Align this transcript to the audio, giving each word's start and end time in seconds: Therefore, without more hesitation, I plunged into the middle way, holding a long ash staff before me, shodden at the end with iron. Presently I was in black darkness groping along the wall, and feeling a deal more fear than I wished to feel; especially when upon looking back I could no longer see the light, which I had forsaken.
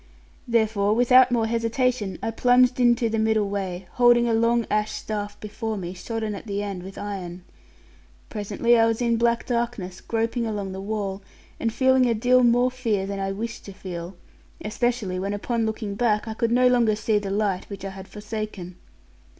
Therefore, 0.47 0.95
without 0.95 1.31
more 1.31 1.45
hesitation, 1.45 2.17
I 2.23 2.31
plunged 2.31 2.79
into 2.79 3.07
the 3.07 3.19
middle 3.19 3.47
way, 3.51 3.85
holding 3.91 4.27
a 4.27 4.33
long 4.33 4.65
ash 4.71 4.89
staff 4.93 5.39
before 5.39 5.77
me, 5.77 5.93
shodden 5.93 6.33
at 6.33 6.47
the 6.47 6.63
end 6.63 6.81
with 6.81 6.97
iron. 6.97 7.43
Presently 8.27 8.79
I 8.79 8.87
was 8.87 8.99
in 8.99 9.17
black 9.17 9.45
darkness 9.45 10.01
groping 10.01 10.47
along 10.47 10.71
the 10.71 10.81
wall, 10.81 11.21
and 11.59 11.71
feeling 11.71 12.07
a 12.07 12.15
deal 12.15 12.41
more 12.43 12.71
fear 12.71 13.05
than 13.05 13.19
I 13.19 13.31
wished 13.31 13.63
to 13.65 13.73
feel; 13.73 14.15
especially 14.65 15.19
when 15.19 15.33
upon 15.35 15.67
looking 15.67 15.93
back 15.93 16.27
I 16.27 16.33
could 16.33 16.49
no 16.51 16.67
longer 16.67 16.95
see 16.95 17.19
the 17.19 17.29
light, 17.29 17.69
which 17.69 17.85
I 17.85 17.89
had 17.91 18.07
forsaken. 18.07 18.77